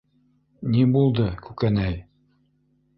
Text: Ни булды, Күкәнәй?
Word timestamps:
Ни 0.77 0.87
булды, 0.95 1.27
Күкәнәй? 1.47 2.05